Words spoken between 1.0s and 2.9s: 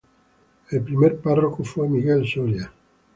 párroco fue Miguel Soria.